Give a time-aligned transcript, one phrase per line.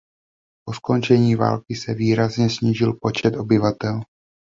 [0.65, 4.01] Po skončení války se výrazně snížil počet obyvatel.